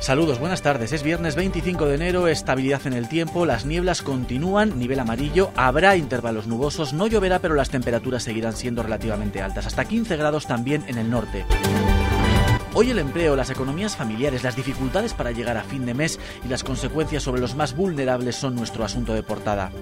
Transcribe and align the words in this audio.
Saludos, 0.00 0.38
buenas 0.38 0.62
tardes. 0.62 0.90
Es 0.94 1.02
viernes 1.02 1.36
25 1.36 1.84
de 1.84 1.96
enero, 1.96 2.28
estabilidad 2.28 2.86
en 2.86 2.94
el 2.94 3.10
tiempo, 3.10 3.44
las 3.44 3.66
nieblas 3.66 4.00
continúan, 4.00 4.78
nivel 4.78 5.00
amarillo, 5.00 5.50
habrá 5.54 5.98
intervalos 5.98 6.46
nubosos, 6.46 6.94
no 6.94 7.08
lloverá, 7.08 7.40
pero 7.40 7.54
las 7.54 7.68
temperaturas 7.68 8.22
seguirán 8.22 8.54
siendo 8.54 8.82
relativamente 8.82 9.42
altas, 9.42 9.66
hasta 9.66 9.84
15 9.84 10.16
grados 10.16 10.46
también 10.46 10.82
en 10.86 10.96
el 10.96 11.10
norte. 11.10 11.44
Hoy 12.72 12.90
el 12.90 12.98
empleo, 13.00 13.36
las 13.36 13.50
economías 13.50 13.96
familiares, 13.96 14.42
las 14.42 14.56
dificultades 14.56 15.12
para 15.12 15.32
llegar 15.32 15.58
a 15.58 15.64
fin 15.64 15.84
de 15.84 15.92
mes 15.92 16.18
y 16.42 16.48
las 16.48 16.64
consecuencias 16.64 17.22
sobre 17.22 17.42
los 17.42 17.54
más 17.54 17.76
vulnerables 17.76 18.36
son 18.36 18.54
nuestro 18.54 18.82
asunto 18.82 19.12
de 19.12 19.22
portada. 19.22 19.72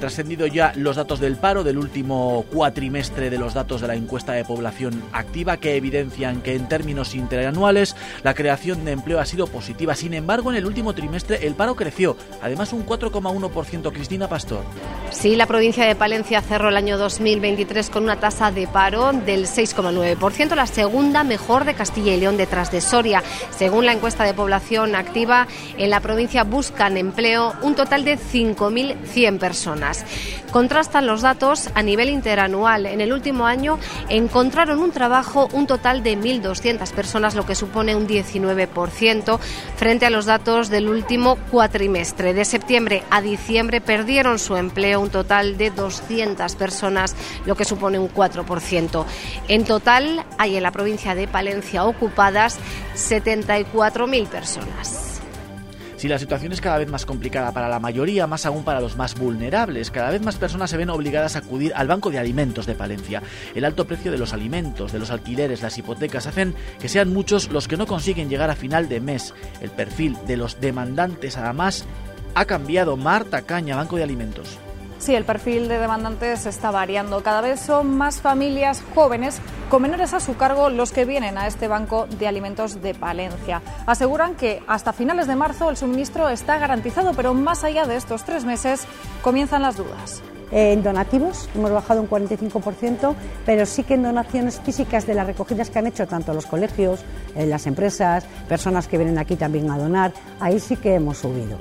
Trascendido 0.00 0.46
ya 0.46 0.72
los 0.76 0.96
datos 0.96 1.20
del 1.20 1.36
paro 1.36 1.64
del 1.64 1.78
último 1.78 2.44
cuatrimestre 2.52 3.30
de 3.30 3.38
los 3.38 3.54
datos 3.54 3.80
de 3.80 3.88
la 3.88 3.94
encuesta 3.94 4.32
de 4.32 4.44
población 4.44 5.02
activa 5.12 5.56
que 5.56 5.76
evidencian 5.76 6.42
que 6.42 6.54
en 6.54 6.68
términos 6.68 7.14
interanuales 7.14 7.96
la 8.22 8.34
creación 8.34 8.84
de 8.84 8.92
empleo 8.92 9.20
ha 9.20 9.26
sido 9.26 9.46
positiva. 9.46 9.94
Sin 9.94 10.14
embargo, 10.14 10.50
en 10.50 10.56
el 10.56 10.66
último 10.66 10.94
trimestre 10.94 11.46
el 11.46 11.54
paro 11.54 11.74
creció, 11.76 12.16
además 12.42 12.72
un 12.72 12.84
4,1%. 12.86 13.92
Cristina 13.92 14.28
Pastor. 14.28 14.64
Sí, 15.10 15.36
la 15.36 15.46
provincia 15.46 15.86
de 15.86 15.94
Palencia 15.94 16.40
cerró 16.42 16.68
el 16.68 16.76
año 16.76 16.98
2023 16.98 17.90
con 17.90 18.04
una 18.04 18.16
tasa 18.16 18.50
de 18.50 18.66
paro 18.66 19.12
del 19.12 19.46
6,9%, 19.46 20.54
la 20.54 20.66
segunda 20.66 21.24
mejor 21.24 21.64
de 21.64 21.74
Castilla 21.74 22.14
y 22.14 22.20
León 22.20 22.36
detrás 22.36 22.70
de 22.70 22.80
Soria. 22.80 23.22
Según 23.50 23.86
la 23.86 23.92
encuesta 23.92 24.24
de 24.24 24.34
población 24.34 24.94
activa, 24.94 25.46
en 25.78 25.90
la 25.90 26.00
provincia 26.00 26.44
buscan 26.44 26.96
empleo 26.96 27.54
un 27.62 27.74
total 27.74 28.04
de 28.04 28.18
5.100 28.18 29.38
personas. 29.38 29.85
Contrastan 30.50 31.06
los 31.06 31.22
datos 31.22 31.70
a 31.74 31.82
nivel 31.82 32.08
interanual. 32.08 32.86
En 32.86 33.00
el 33.00 33.12
último 33.12 33.46
año 33.46 33.78
encontraron 34.08 34.80
un 34.80 34.92
trabajo 34.92 35.48
un 35.52 35.66
total 35.66 36.02
de 36.02 36.16
1.200 36.16 36.90
personas, 36.92 37.34
lo 37.34 37.46
que 37.46 37.54
supone 37.54 37.94
un 37.94 38.06
19% 38.06 39.38
frente 39.76 40.06
a 40.06 40.10
los 40.10 40.26
datos 40.26 40.68
del 40.68 40.88
último 40.88 41.36
cuatrimestre. 41.50 42.34
De 42.34 42.44
septiembre 42.44 43.02
a 43.10 43.20
diciembre 43.20 43.80
perdieron 43.80 44.38
su 44.38 44.56
empleo 44.56 45.00
un 45.00 45.10
total 45.10 45.56
de 45.56 45.70
200 45.70 46.54
personas, 46.56 47.14
lo 47.44 47.54
que 47.54 47.64
supone 47.64 47.98
un 47.98 48.12
4%. 48.12 49.04
En 49.48 49.64
total 49.64 50.24
hay 50.38 50.56
en 50.56 50.62
la 50.62 50.72
provincia 50.72 51.14
de 51.14 51.28
Palencia 51.28 51.84
ocupadas 51.84 52.58
74.000 52.94 54.26
personas. 54.26 55.05
Si 55.96 56.08
la 56.08 56.18
situación 56.18 56.52
es 56.52 56.60
cada 56.60 56.76
vez 56.76 56.90
más 56.90 57.06
complicada 57.06 57.52
para 57.52 57.70
la 57.70 57.80
mayoría, 57.80 58.26
más 58.26 58.44
aún 58.44 58.64
para 58.64 58.80
los 58.80 58.96
más 58.96 59.18
vulnerables, 59.18 59.90
cada 59.90 60.10
vez 60.10 60.20
más 60.20 60.36
personas 60.36 60.68
se 60.68 60.76
ven 60.76 60.90
obligadas 60.90 61.36
a 61.36 61.38
acudir 61.38 61.72
al 61.74 61.88
Banco 61.88 62.10
de 62.10 62.18
Alimentos 62.18 62.66
de 62.66 62.74
Palencia. 62.74 63.22
El 63.54 63.64
alto 63.64 63.86
precio 63.86 64.12
de 64.12 64.18
los 64.18 64.34
alimentos, 64.34 64.92
de 64.92 64.98
los 64.98 65.10
alquileres, 65.10 65.62
las 65.62 65.78
hipotecas 65.78 66.26
hacen 66.26 66.54
que 66.78 66.90
sean 66.90 67.14
muchos 67.14 67.50
los 67.50 67.66
que 67.66 67.78
no 67.78 67.86
consiguen 67.86 68.28
llegar 68.28 68.50
a 68.50 68.56
final 68.56 68.90
de 68.90 69.00
mes. 69.00 69.32
El 69.62 69.70
perfil 69.70 70.18
de 70.26 70.36
los 70.36 70.60
demandantes 70.60 71.38
además 71.38 71.86
ha 72.34 72.44
cambiado. 72.44 72.98
Marta 72.98 73.42
Caña, 73.42 73.76
Banco 73.76 73.96
de 73.96 74.02
Alimentos. 74.02 74.58
Sí, 75.06 75.14
el 75.14 75.24
perfil 75.24 75.68
de 75.68 75.78
demandantes 75.78 76.46
está 76.46 76.72
variando. 76.72 77.22
Cada 77.22 77.40
vez 77.40 77.60
son 77.60 77.96
más 77.96 78.20
familias 78.20 78.82
jóvenes 78.92 79.38
con 79.70 79.82
menores 79.82 80.12
a 80.14 80.18
su 80.18 80.36
cargo 80.36 80.68
los 80.68 80.90
que 80.90 81.04
vienen 81.04 81.38
a 81.38 81.46
este 81.46 81.68
banco 81.68 82.08
de 82.18 82.26
alimentos 82.26 82.82
de 82.82 82.92
Palencia. 82.92 83.62
Aseguran 83.86 84.34
que 84.34 84.64
hasta 84.66 84.92
finales 84.92 85.28
de 85.28 85.36
marzo 85.36 85.70
el 85.70 85.76
suministro 85.76 86.28
está 86.28 86.58
garantizado, 86.58 87.12
pero 87.14 87.34
más 87.34 87.62
allá 87.62 87.86
de 87.86 87.94
estos 87.94 88.24
tres 88.24 88.44
meses 88.44 88.84
comienzan 89.22 89.62
las 89.62 89.76
dudas. 89.76 90.24
En 90.50 90.82
donativos 90.82 91.48
hemos 91.54 91.70
bajado 91.70 92.02
un 92.02 92.10
45%, 92.10 93.14
pero 93.44 93.64
sí 93.64 93.84
que 93.84 93.94
en 93.94 94.02
donaciones 94.02 94.60
físicas 94.60 95.06
de 95.06 95.14
las 95.14 95.28
recogidas 95.28 95.70
que 95.70 95.78
han 95.78 95.86
hecho 95.86 96.08
tanto 96.08 96.34
los 96.34 96.46
colegios, 96.46 97.04
eh, 97.36 97.46
las 97.46 97.68
empresas, 97.68 98.24
personas 98.48 98.88
que 98.88 98.98
vienen 98.98 99.18
aquí 99.18 99.36
también 99.36 99.70
a 99.70 99.78
donar, 99.78 100.12
ahí 100.40 100.58
sí 100.58 100.74
que 100.76 100.94
hemos 100.94 101.18
subido. 101.18 101.56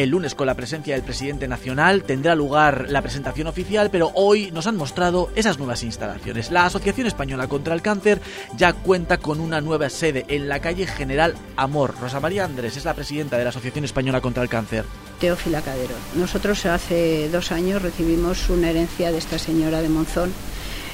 El 0.00 0.08
lunes, 0.08 0.34
con 0.34 0.46
la 0.46 0.54
presencia 0.54 0.94
del 0.94 1.04
presidente 1.04 1.46
nacional, 1.46 2.04
tendrá 2.04 2.34
lugar 2.34 2.86
la 2.88 3.02
presentación 3.02 3.48
oficial, 3.48 3.90
pero 3.90 4.10
hoy 4.14 4.50
nos 4.50 4.66
han 4.66 4.78
mostrado 4.78 5.28
esas 5.36 5.58
nuevas 5.58 5.82
instalaciones. 5.82 6.50
La 6.50 6.64
Asociación 6.64 7.06
Española 7.06 7.48
contra 7.48 7.74
el 7.74 7.82
Cáncer 7.82 8.18
ya 8.56 8.72
cuenta 8.72 9.18
con 9.18 9.40
una 9.40 9.60
nueva 9.60 9.90
sede 9.90 10.24
en 10.28 10.48
la 10.48 10.60
calle 10.60 10.86
General 10.86 11.34
Amor. 11.54 11.94
Rosa 12.00 12.18
María 12.18 12.46
Andrés 12.46 12.78
es 12.78 12.86
la 12.86 12.94
presidenta 12.94 13.36
de 13.36 13.44
la 13.44 13.50
Asociación 13.50 13.84
Española 13.84 14.22
contra 14.22 14.42
el 14.42 14.48
Cáncer. 14.48 14.86
Teófila 15.20 15.60
Cadero. 15.60 15.94
Nosotros 16.14 16.64
hace 16.64 17.28
dos 17.28 17.52
años 17.52 17.82
recibimos 17.82 18.48
una 18.48 18.70
herencia 18.70 19.12
de 19.12 19.18
esta 19.18 19.38
señora 19.38 19.82
de 19.82 19.90
Monzón. 19.90 20.32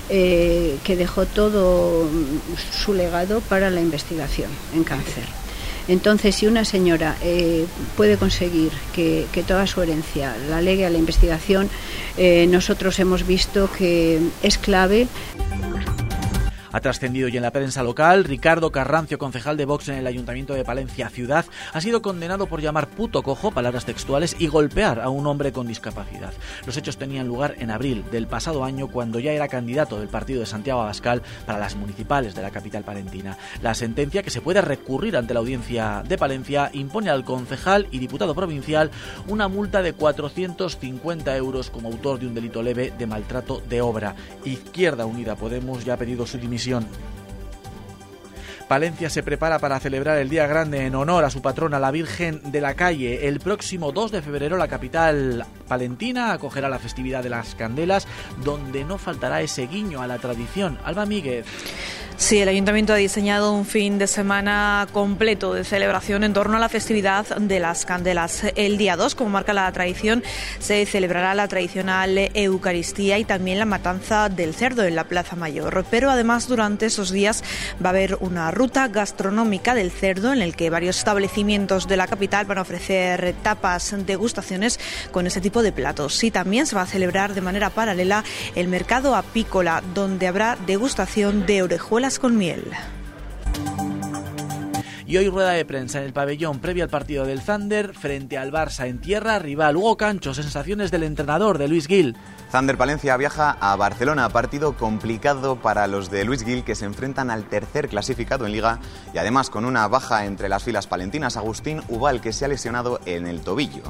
Eh, 0.08 0.78
que 0.84 0.96
dejó 0.96 1.26
todo 1.26 2.08
su 2.72 2.92
legado 2.92 3.40
para 3.40 3.70
la 3.70 3.80
investigación 3.80 4.50
en 4.72 4.84
cáncer. 4.84 5.24
Entonces, 5.88 6.34
si 6.34 6.46
una 6.46 6.64
señora 6.64 7.16
eh, 7.22 7.66
puede 7.96 8.16
conseguir 8.16 8.72
que, 8.94 9.26
toda 9.46 9.66
su 9.66 9.80
herencia 9.82 10.36
la 10.48 10.60
legue 10.60 10.86
a 10.86 10.90
la 10.90 10.98
investigación, 10.98 11.68
eh, 12.16 12.46
nosotros 12.48 12.98
hemos 12.98 13.26
visto 13.26 13.70
que 13.70 14.20
es 14.42 14.58
clave. 14.58 15.06
Ha 16.76 16.80
trascendido 16.80 17.28
y 17.28 17.36
en 17.38 17.42
la 17.42 17.52
prensa 17.52 17.82
local, 17.82 18.24
Ricardo 18.24 18.70
Carrancio, 18.70 19.16
concejal 19.16 19.56
de 19.56 19.64
Vox 19.64 19.88
en 19.88 19.94
el 19.94 20.06
Ayuntamiento 20.06 20.52
de 20.52 20.62
Palencia 20.62 21.08
Ciudad, 21.08 21.46
ha 21.72 21.80
sido 21.80 22.02
condenado 22.02 22.48
por 22.48 22.60
llamar 22.60 22.90
puto 22.90 23.22
cojo, 23.22 23.50
palabras 23.50 23.86
textuales, 23.86 24.36
y 24.38 24.48
golpear 24.48 25.00
a 25.00 25.08
un 25.08 25.26
hombre 25.26 25.52
con 25.52 25.66
discapacidad. 25.66 26.34
Los 26.66 26.76
hechos 26.76 26.98
tenían 26.98 27.28
lugar 27.28 27.54
en 27.60 27.70
abril 27.70 28.04
del 28.12 28.26
pasado 28.26 28.62
año, 28.62 28.88
cuando 28.88 29.20
ya 29.20 29.32
era 29.32 29.48
candidato 29.48 29.98
del 29.98 30.08
partido 30.08 30.40
de 30.40 30.44
Santiago 30.44 30.82
Abascal 30.82 31.22
para 31.46 31.58
las 31.58 31.76
municipales 31.76 32.34
de 32.34 32.42
la 32.42 32.50
capital 32.50 32.84
palentina. 32.84 33.38
La 33.62 33.74
sentencia, 33.74 34.22
que 34.22 34.28
se 34.28 34.42
puede 34.42 34.60
recurrir 34.60 35.16
ante 35.16 35.32
la 35.32 35.40
audiencia 35.40 36.02
de 36.06 36.18
Palencia, 36.18 36.68
impone 36.74 37.08
al 37.08 37.24
concejal 37.24 37.86
y 37.90 38.00
diputado 38.00 38.34
provincial 38.34 38.90
una 39.28 39.48
multa 39.48 39.80
de 39.80 39.94
450 39.94 41.34
euros 41.38 41.70
como 41.70 41.88
autor 41.88 42.18
de 42.18 42.26
un 42.26 42.34
delito 42.34 42.62
leve 42.62 42.92
de 42.98 43.06
maltrato 43.06 43.62
de 43.66 43.80
obra. 43.80 44.14
Izquierda 44.44 45.06
Unida 45.06 45.36
Podemos 45.36 45.82
ya 45.82 45.94
ha 45.94 45.96
pedido 45.96 46.26
su 46.26 46.36
dimisión 46.36 46.65
Palencia 48.68 49.08
se 49.10 49.22
prepara 49.22 49.60
para 49.60 49.78
celebrar 49.78 50.18
el 50.18 50.28
Día 50.28 50.48
Grande 50.48 50.86
en 50.86 50.96
honor 50.96 51.24
a 51.24 51.30
su 51.30 51.40
patrona, 51.40 51.78
la 51.78 51.92
Virgen 51.92 52.40
de 52.50 52.60
la 52.60 52.74
Calle. 52.74 53.28
El 53.28 53.38
próximo 53.38 53.92
2 53.92 54.10
de 54.10 54.22
febrero 54.22 54.56
la 54.56 54.66
capital 54.66 55.46
palentina 55.68 56.32
acogerá 56.32 56.68
la 56.68 56.80
festividad 56.80 57.22
de 57.22 57.28
las 57.28 57.54
Candelas, 57.54 58.08
donde 58.42 58.84
no 58.84 58.98
faltará 58.98 59.40
ese 59.40 59.68
guiño 59.68 60.02
a 60.02 60.08
la 60.08 60.18
tradición. 60.18 60.78
Alba 60.84 61.06
Míguez. 61.06 61.46
Sí, 62.18 62.38
el 62.38 62.48
ayuntamiento 62.48 62.94
ha 62.94 62.96
diseñado 62.96 63.52
un 63.52 63.66
fin 63.66 63.98
de 63.98 64.06
semana 64.06 64.88
completo 64.90 65.52
de 65.52 65.64
celebración 65.64 66.24
en 66.24 66.32
torno 66.32 66.56
a 66.56 66.60
la 66.60 66.70
festividad 66.70 67.26
de 67.36 67.60
las 67.60 67.84
candelas. 67.84 68.42
El 68.56 68.78
día 68.78 68.96
2, 68.96 69.14
como 69.14 69.28
marca 69.28 69.52
la 69.52 69.70
tradición, 69.70 70.24
se 70.58 70.86
celebrará 70.86 71.34
la 71.34 71.46
tradicional 71.46 72.30
Eucaristía 72.32 73.18
y 73.18 73.24
también 73.24 73.58
la 73.58 73.66
matanza 73.66 74.30
del 74.30 74.54
cerdo 74.54 74.84
en 74.84 74.96
la 74.96 75.04
Plaza 75.04 75.36
Mayor. 75.36 75.84
Pero 75.90 76.10
además 76.10 76.48
durante 76.48 76.86
esos 76.86 77.10
días 77.10 77.44
va 77.84 77.90
a 77.90 77.92
haber 77.92 78.16
una 78.20 78.50
ruta 78.50 78.88
gastronómica 78.88 79.74
del 79.74 79.90
cerdo 79.90 80.32
en 80.32 80.40
el 80.40 80.56
que 80.56 80.70
varios 80.70 80.96
establecimientos 80.96 81.86
de 81.86 81.98
la 81.98 82.06
capital 82.06 82.46
van 82.46 82.58
a 82.58 82.62
ofrecer 82.62 83.34
tapas, 83.42 83.94
degustaciones 84.06 84.80
con 85.12 85.26
ese 85.26 85.42
tipo 85.42 85.62
de 85.62 85.70
platos. 85.70 86.24
Y 86.24 86.30
también 86.30 86.66
se 86.66 86.76
va 86.76 86.82
a 86.82 86.86
celebrar 86.86 87.34
de 87.34 87.42
manera 87.42 87.68
paralela 87.68 88.24
el 88.54 88.68
mercado 88.68 89.14
apícola, 89.14 89.82
donde 89.94 90.26
habrá 90.26 90.56
degustación 90.66 91.44
de 91.44 91.62
orejuelas 91.62 92.05
con 92.14 92.38
miel. 92.38 92.62
Y 95.08 95.16
hoy 95.16 95.28
rueda 95.28 95.50
de 95.50 95.64
prensa 95.64 95.98
en 95.98 96.04
el 96.04 96.12
pabellón 96.12 96.60
previo 96.60 96.84
al 96.84 96.90
partido 96.90 97.24
del 97.24 97.40
Thunder 97.40 97.94
frente 97.94 98.38
al 98.38 98.52
Barça 98.52 98.86
en 98.86 99.00
tierra 99.00 99.40
rival. 99.40 99.76
Hugo 99.76 99.96
Cancho, 99.96 100.32
sensaciones 100.32 100.92
del 100.92 101.02
entrenador 101.02 101.58
de 101.58 101.66
Luis 101.66 101.88
Gil. 101.88 102.16
Thunder 102.52 102.76
Palencia 102.76 103.16
viaja 103.16 103.56
a 103.60 103.74
Barcelona, 103.74 104.28
partido 104.28 104.76
complicado 104.76 105.56
para 105.56 105.88
los 105.88 106.08
de 106.08 106.24
Luis 106.24 106.44
Gil 106.44 106.62
que 106.62 106.76
se 106.76 106.84
enfrentan 106.84 107.30
al 107.30 107.48
tercer 107.48 107.88
clasificado 107.88 108.46
en 108.46 108.52
liga 108.52 108.78
y 109.12 109.18
además 109.18 109.50
con 109.50 109.64
una 109.64 109.86
baja 109.88 110.26
entre 110.26 110.48
las 110.48 110.62
filas 110.62 110.86
palentinas, 110.86 111.36
Agustín 111.36 111.82
Ubal 111.88 112.20
que 112.20 112.32
se 112.32 112.44
ha 112.44 112.48
lesionado 112.48 113.00
en 113.04 113.26
el 113.26 113.40
tobillo. 113.40 113.82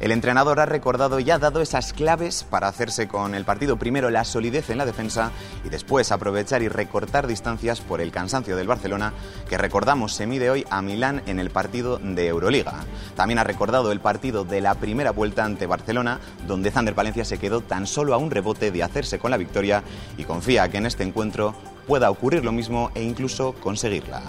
El 0.00 0.10
entrenador 0.10 0.60
ha 0.60 0.66
recordado 0.66 1.20
y 1.20 1.30
ha 1.30 1.38
dado 1.38 1.60
esas 1.60 1.92
claves 1.92 2.44
para 2.44 2.68
hacerse 2.68 3.08
con 3.08 3.34
el 3.34 3.44
partido. 3.44 3.78
Primero 3.78 4.10
la 4.10 4.24
solidez 4.24 4.70
en 4.70 4.78
la 4.78 4.86
defensa 4.86 5.30
y 5.64 5.68
después 5.68 6.12
aprovechar 6.12 6.62
y 6.62 6.68
recortar 6.68 7.26
distancias 7.26 7.80
por 7.80 8.00
el 8.00 8.10
cansancio 8.10 8.56
del 8.56 8.66
Barcelona, 8.66 9.12
que 9.48 9.58
recordamos 9.58 10.14
se 10.14 10.26
mide 10.26 10.50
hoy 10.50 10.66
a 10.70 10.82
Milán 10.82 11.22
en 11.26 11.38
el 11.38 11.50
partido 11.50 11.98
de 11.98 12.26
Euroliga. 12.26 12.84
También 13.16 13.38
ha 13.38 13.44
recordado 13.44 13.92
el 13.92 14.00
partido 14.00 14.44
de 14.44 14.60
la 14.60 14.74
primera 14.74 15.12
vuelta 15.12 15.44
ante 15.44 15.66
Barcelona, 15.66 16.20
donde 16.46 16.70
Zander 16.70 16.94
Palencia 16.94 17.24
se 17.24 17.38
quedó 17.38 17.60
tan 17.60 17.86
solo 17.86 18.14
a 18.14 18.18
un 18.18 18.30
rebote 18.30 18.70
de 18.70 18.82
hacerse 18.82 19.18
con 19.18 19.30
la 19.30 19.36
victoria 19.36 19.82
y 20.18 20.24
confía 20.24 20.68
que 20.68 20.78
en 20.78 20.86
este 20.86 21.04
encuentro 21.04 21.54
pueda 21.86 22.10
ocurrir 22.10 22.44
lo 22.44 22.52
mismo 22.52 22.90
e 22.94 23.02
incluso 23.02 23.54
conseguirla. 23.54 24.22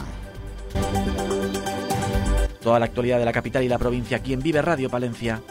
Toda 2.62 2.80
la 2.80 2.86
actualidad 2.86 3.20
de 3.20 3.26
la 3.26 3.34
capital 3.34 3.64
y 3.64 3.68
la 3.68 3.78
provincia 3.78 4.18
aquí 4.18 4.34
en 4.34 4.40
Vive 4.40 4.62
Radio 4.62 4.90
Palencia. 4.90 5.42